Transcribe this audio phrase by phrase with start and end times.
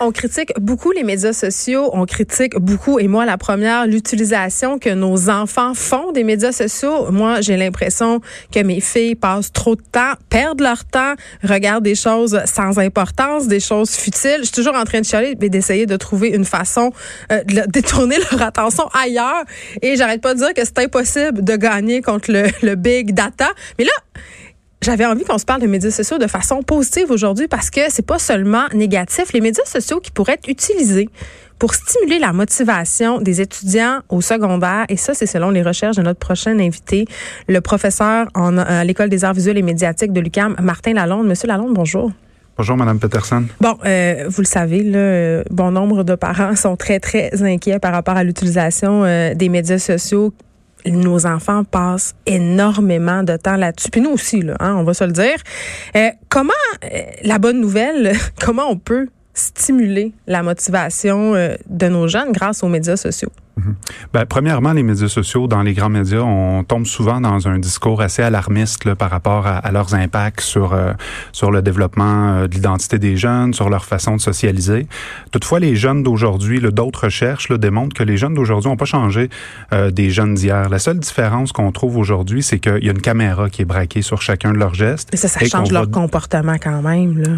[0.00, 4.90] On critique beaucoup les médias sociaux, on critique beaucoup, et moi la première, l'utilisation que
[4.90, 7.12] nos enfants font des médias sociaux.
[7.12, 8.20] Moi, j'ai l'impression
[8.52, 11.14] que mes filles passent trop de temps, perdent leur temps,
[11.44, 14.38] regardent des choses sans importance, des choses futiles.
[14.40, 16.92] Je suis toujours en train de chialer et d'essayer de trouver une façon
[17.30, 19.44] euh, de détourner leur attention ailleurs.
[19.80, 23.48] Et j'arrête pas de dire que c'est impossible de gagner contre le, le big data.
[23.78, 23.92] Mais là,
[24.84, 28.06] j'avais envie qu'on se parle de médias sociaux de façon positive aujourd'hui parce que c'est
[28.06, 29.32] pas seulement négatif.
[29.32, 31.08] Les médias sociaux qui pourraient être utilisés
[31.58, 34.84] pour stimuler la motivation des étudiants au secondaire.
[34.90, 37.06] Et ça, c'est selon les recherches de notre prochain invité,
[37.48, 41.26] le professeur en, à l'École des arts visuels et médiatiques de l'UQAM, Martin Lalonde.
[41.26, 42.12] Monsieur Lalonde, bonjour.
[42.56, 43.44] Bonjour, Madame Peterson.
[43.60, 47.78] Bon, euh, vous le savez, là, euh, bon nombre de parents sont très, très inquiets
[47.78, 50.32] par rapport à l'utilisation euh, des médias sociaux
[50.86, 53.90] nos enfants passent énormément de temps là-dessus.
[53.90, 55.36] Puis nous aussi, là, hein, on va se le dire.
[55.96, 56.52] Euh, comment,
[56.84, 56.88] euh,
[57.22, 62.68] la bonne nouvelle, comment on peut stimuler la motivation euh, de nos jeunes grâce aux
[62.68, 63.30] médias sociaux?
[63.56, 63.74] Mhm.
[64.12, 68.02] Ben, premièrement, les médias sociaux, dans les grands médias, on tombe souvent dans un discours
[68.02, 70.92] assez alarmiste là, par rapport à, à, leurs impacts sur euh,
[71.32, 74.88] sur le développement euh, de l'identité des jeunes, sur leur façon de socialiser.
[75.30, 79.30] Toutefois, les jeunes d'aujourd'hui, d'autres recherches là, démontrent que les jeunes d'aujourd'hui n'ont pas changé
[79.72, 80.68] euh, des jeunes d'hier.
[80.68, 84.02] La seule différence qu'on trouve aujourd'hui, c'est qu'il y a une caméra qui est braquée
[84.02, 85.10] sur chacun de leurs gestes.
[85.12, 87.18] Et ça, ça change leur comportement quand même.
[87.18, 87.30] Là.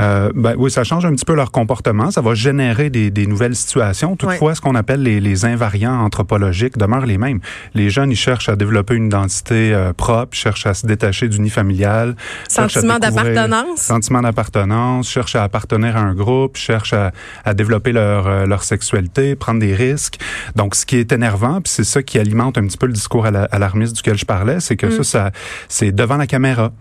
[0.00, 2.10] Euh, ben, oui, ça change un petit peu leur comportement.
[2.10, 4.16] Ça va générer des, des nouvelles situations.
[4.16, 4.56] Toutefois, oui.
[4.56, 7.40] ce qu'on appelle les, les, invariants anthropologiques demeurent les mêmes.
[7.74, 11.40] Les jeunes, ils cherchent à développer une identité euh, propre, cherchent à se détacher du
[11.40, 12.16] nid familial.
[12.48, 13.80] Sentiment d'appartenance?
[13.80, 17.12] Sentiment d'appartenance, cherchent à appartenir à un groupe, cherchent à,
[17.44, 20.18] à développer leur, euh, leur sexualité, prendre des risques.
[20.56, 23.26] Donc, ce qui est énervant, puis c'est ça qui alimente un petit peu le discours
[23.26, 25.02] alarmiste duquel je parlais, c'est que mm.
[25.02, 25.30] ça, ça
[25.68, 26.72] c'est devant la caméra.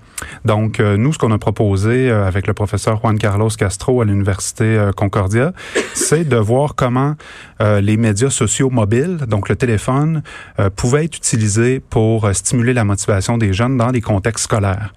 [0.46, 4.06] Donc, euh, nous, ce qu'on a proposé euh, avec le professeur Juan Carlos Castro à
[4.06, 5.52] l'Université euh, Concordia,
[5.94, 7.16] c'est de voir comment
[7.62, 10.24] euh, les médias sociaux mobiles, donc le téléphone,
[10.59, 14.94] euh, pouvaient être utilisés pour stimuler la motivation des jeunes dans des contextes scolaires.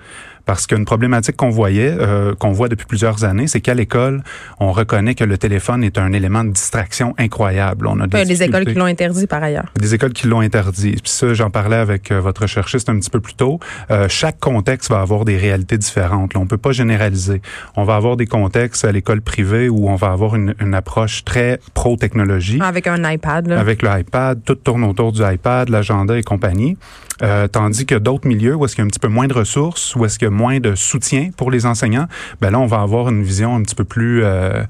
[0.47, 4.23] Parce qu'une problématique qu'on voyait, euh, qu'on voit depuis plusieurs années, c'est qu'à l'école,
[4.61, 7.87] on reconnaît que le téléphone est un élément de distraction incroyable.
[7.87, 9.73] On a des, des écoles qui l'ont interdit par ailleurs.
[9.79, 10.93] Des écoles qui l'ont interdit.
[10.93, 13.59] Puis ça, j'en parlais avec euh, votre recherchiste un petit peu plus tôt.
[13.91, 16.35] Euh, chaque contexte va avoir des réalités différentes.
[16.35, 17.43] Là, on peut pas généraliser.
[17.75, 21.25] On va avoir des contextes à l'école privée où on va avoir une, une approche
[21.25, 22.61] très pro-technologie.
[22.63, 23.49] Avec un iPad.
[23.49, 23.59] Là.
[23.59, 24.41] Avec le iPad.
[24.45, 26.77] Tout tourne autour du iPad, l'agenda et compagnie.
[27.23, 29.33] Euh, tandis que d'autres milieux où est-ce qu'il y a un petit peu moins de
[29.33, 32.07] ressources, où est-ce qu'il y a moins de soutien pour les enseignants,
[32.41, 34.63] ben là on va avoir une vision un petit peu plus euh,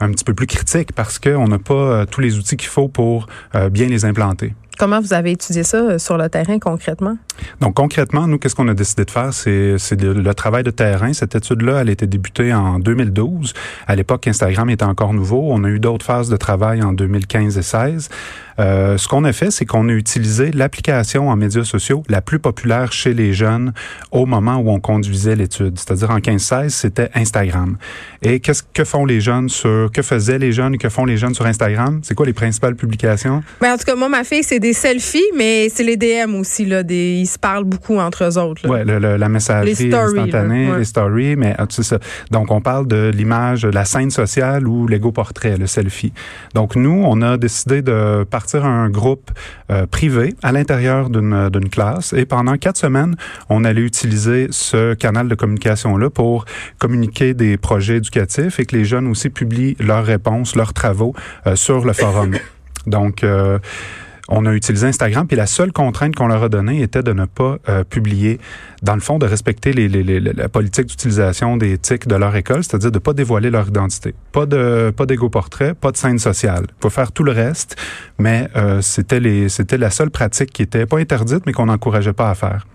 [0.00, 2.88] un petit peu plus critique parce qu'on n'a pas euh, tous les outils qu'il faut
[2.88, 4.54] pour euh, bien les implanter.
[4.78, 7.16] Comment vous avez étudié ça sur le terrain concrètement?
[7.60, 9.32] Donc concrètement, nous, qu'est-ce qu'on a décidé de faire?
[9.32, 11.12] C'est, le travail de terrain.
[11.12, 13.54] Cette étude-là, elle a été débutée en 2012.
[13.86, 15.48] À l'époque, Instagram était encore nouveau.
[15.50, 18.08] On a eu d'autres phases de travail en 2015 et 16.
[18.60, 22.38] Euh, ce qu'on a fait, c'est qu'on a utilisé l'application en médias sociaux la plus
[22.38, 23.72] populaire chez les jeunes
[24.12, 25.78] au moment où on conduisait l'étude.
[25.78, 27.76] C'est-à-dire en 15-16, c'était Instagram.
[28.22, 31.16] Et qu'est-ce que font les jeunes sur, que faisaient les jeunes et que font les
[31.16, 32.00] jeunes sur Instagram?
[32.02, 33.42] C'est quoi les principales publications?
[33.60, 36.64] Ben, en tout cas, moi, ma fille, c'est des selfies, mais c'est les DM aussi,
[36.64, 36.82] là.
[36.82, 38.62] Des, ils se parlent beaucoup entre eux autres.
[38.66, 40.78] Oui, la messagerie les stories, instantanée, ouais.
[40.78, 41.98] les stories, mais c'est ça.
[42.30, 46.14] Donc, on parle de l'image, la scène sociale ou l'ego portrait, le selfie.
[46.54, 49.30] Donc, nous, on a décidé de partir un groupe
[49.70, 53.16] euh, privé à l'intérieur d'une, d'une classe et pendant quatre semaines,
[53.50, 56.46] on allait utiliser ce canal de communication-là pour
[56.78, 61.12] communiquer des projets éducatifs et que les jeunes aussi publient leurs réponses, leurs travaux
[61.46, 62.32] euh, sur le forum.
[62.86, 63.58] Donc, euh,
[64.28, 67.26] on a utilisé Instagram, puis la seule contrainte qu'on leur a donnée était de ne
[67.26, 68.38] pas euh, publier,
[68.82, 72.90] dans le fond, de respecter les, la politique d'utilisation des tics de leur école, c'est-à-dire
[72.90, 74.14] de ne pas dévoiler leur identité.
[74.32, 76.64] Pas de pas d'égo-portrait, pas de scène sociale.
[76.68, 77.76] Il faut faire tout le reste,
[78.18, 79.20] mais euh, c'était
[79.78, 82.66] la seule pratique qui était pas interdite, mais qu'on n'encourageait pas à faire.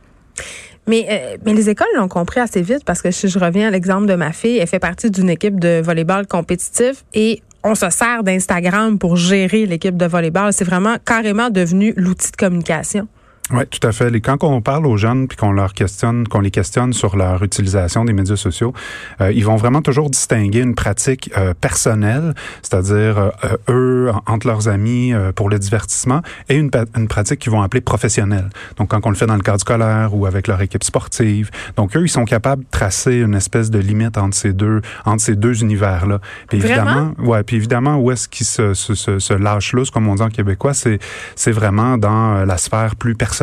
[0.88, 3.71] Mais, euh, mais les écoles l'ont compris assez vite parce que si je reviens à
[3.71, 7.89] l'exemple de ma fille, elle fait partie d'une équipe de volleyball compétitif et on se
[7.89, 10.53] sert d'Instagram pour gérer l'équipe de volleyball.
[10.53, 13.07] C'est vraiment carrément devenu l'outil de communication.
[13.51, 14.13] Oui, tout à fait.
[14.13, 17.41] Et quand on parle aux jeunes puis qu'on leur questionne, qu'on les questionne sur leur
[17.43, 18.73] utilisation des médias sociaux,
[19.21, 24.67] euh, ils vont vraiment toujours distinguer une pratique euh, personnelle, c'est-à-dire euh, eux entre leurs
[24.67, 28.49] amis pour le divertissement, et une, une pratique qu'ils vont appeler professionnelle.
[28.77, 31.95] Donc quand on le fait dans le cadre scolaire ou avec leur équipe sportive, donc
[31.95, 35.35] eux ils sont capables de tracer une espèce de limite entre ces deux entre ces
[35.35, 36.19] deux univers là.
[36.47, 40.07] Puis évidemment, ouais, puis évidemment où est-ce qu'ils se, se, se, se lâchent lousse comme
[40.07, 40.99] on dit en québécois, c'est
[41.35, 43.38] c'est vraiment dans la sphère plus personnelle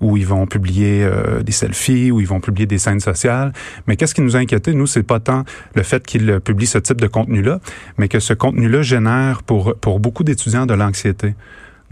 [0.00, 3.52] où ils vont publier euh, des selfies, où ils vont publier des scènes sociales.
[3.86, 6.78] Mais qu'est-ce qui nous a inquiété, nous, c'est pas tant le fait qu'ils publient ce
[6.78, 7.60] type de contenu-là,
[7.98, 11.34] mais que ce contenu-là génère pour, pour beaucoup d'étudiants de l'anxiété.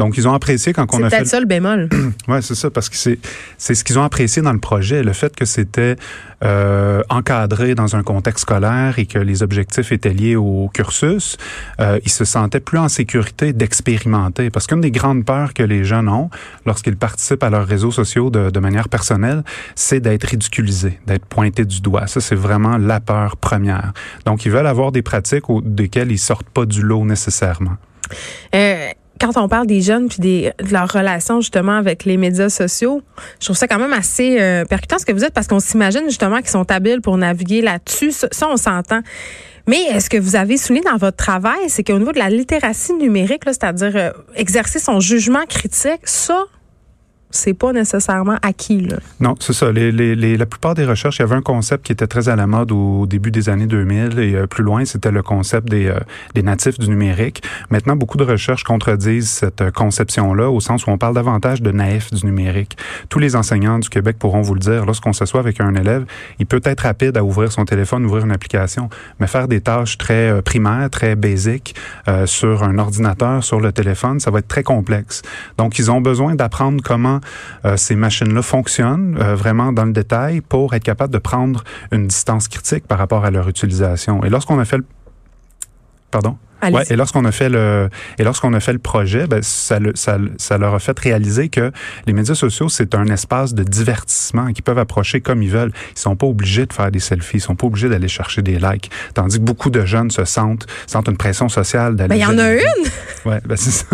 [0.00, 1.11] Donc, ils ont apprécié quand on a fait.
[1.11, 1.91] C'est peut-être ça le bémol.
[2.29, 3.19] oui, c'est ça, parce que c'est,
[3.58, 5.97] c'est ce qu'ils ont apprécié dans le projet, le fait que c'était
[6.43, 11.37] euh, encadré dans un contexte scolaire et que les objectifs étaient liés au cursus.
[11.82, 14.49] Euh, ils se sentaient plus en sécurité d'expérimenter.
[14.49, 16.31] Parce qu'une des grandes peurs que les jeunes ont
[16.64, 19.44] lorsqu'ils participent à leurs réseaux sociaux de, de manière personnelle,
[19.75, 22.06] c'est d'être ridiculisés, d'être pointés du doigt.
[22.06, 23.93] Ça, c'est vraiment la peur première.
[24.25, 27.76] Donc, ils veulent avoir des pratiques desquelles ils sortent pas du lot nécessairement.
[28.55, 28.88] Euh,
[29.20, 33.02] quand on parle des jeunes puis des, de leur relation justement avec les médias sociaux,
[33.38, 36.05] je trouve ça quand même assez euh, percutant ce que vous dites parce qu'on s'imagine
[36.05, 38.12] justement qu'ils sont habiles pour naviguer là-dessus.
[38.12, 39.00] Ça, on s'entend.
[39.67, 42.94] Mais est-ce que vous avez souligné dans votre travail, c'est qu'au niveau de la littératie
[42.94, 46.44] numérique, c'est-à-dire euh, exercer son jugement critique, ça,
[47.31, 48.81] c'est pas nécessairement acquis.
[48.81, 48.97] Là.
[49.21, 49.71] Non, c'est ça.
[49.71, 52.37] Les, les, la plupart des recherches, il y avait un concept qui était très à
[52.37, 55.87] la mode au début des années 2000 et euh, plus loin, c'était le concept des,
[55.87, 56.00] euh,
[56.35, 57.43] des natifs du numérique.
[57.71, 61.71] Maintenant, beaucoup de recherches contredisent cette euh, conception-là au sens où on parle davantage de
[61.71, 62.77] naïfs du numérique.
[63.09, 64.85] Tous les enseignants du Québec pourront vous le dire.
[64.85, 66.05] Lorsqu'on s'assoit avec un élève,
[66.41, 68.88] il peut être rapide à ouvrir son téléphone, ouvrir une application,
[69.21, 71.75] mais faire des tâches très primaires, très basiques
[72.26, 75.23] sur un ordinateur, sur le téléphone, ça va être très complexe.
[75.59, 77.19] Donc, ils ont besoin d'apprendre comment
[77.64, 82.06] euh, ces machines-là fonctionnent euh, vraiment dans le détail pour être capable de prendre une
[82.06, 84.25] distance critique par rapport à leur utilisation.
[84.25, 84.84] Et lorsqu'on a fait le...
[86.11, 86.37] Pardon?
[86.62, 87.88] Ouais, et lorsqu'on a fait le
[88.19, 91.72] et lorsqu'on a fait le projet, ben, ça, ça, ça leur a fait réaliser que
[92.06, 95.73] les médias sociaux c'est un espace de divertissement qu'ils peuvent approcher comme ils veulent.
[95.96, 98.58] Ils sont pas obligés de faire des selfies, ils sont pas obligés d'aller chercher des
[98.58, 98.90] likes.
[99.14, 102.11] Tandis que beaucoup de jeunes se sentent sentent une pression sociale d'aller.
[102.11, 102.61] Ben il y en a une.
[103.25, 103.87] Ouais, ben c'est ça.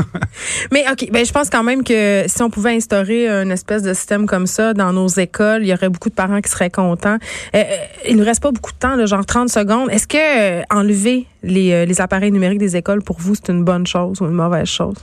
[0.72, 3.92] Mais ok, ben je pense quand même que si on pouvait instaurer une espèce de
[3.94, 7.18] système comme ça dans nos écoles, il y aurait beaucoup de parents qui seraient contents.
[7.54, 7.62] Euh, euh
[8.08, 9.90] il nous reste pas beaucoup de temps, genre 30 secondes.
[9.90, 10.16] Est-ce que
[10.60, 14.26] euh, enlever les, les appareils numériques des écoles, pour vous, c'est une bonne chose ou
[14.26, 14.96] une mauvaise chose?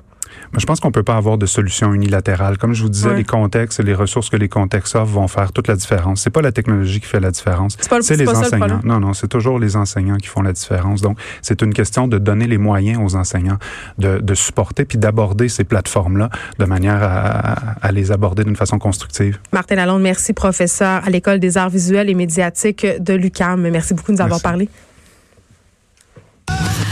[0.58, 2.58] Je pense qu'on peut pas avoir de solution unilatérale.
[2.58, 5.52] Comme je vous disais, les contextes et les ressources que les contextes offrent vont faire
[5.52, 6.22] toute la différence.
[6.22, 7.78] C'est pas la technologie qui fait la différence.
[8.02, 8.82] C'est les enseignants.
[8.84, 11.02] non, non, c'est toujours les enseignants qui font la différence.
[11.02, 13.58] Donc, c'est une question de donner les moyens aux enseignants
[13.98, 16.30] de, de supporter puis d'aborder ces plateformes-là
[16.60, 19.40] de manière à, à les aborder d'une façon constructive.
[19.52, 23.70] Martin Lalonde, merci, professeur à l'École des arts visuels et médiatiques de l'UCAM.
[23.70, 24.70] Merci beaucoup de nous avoir parlé.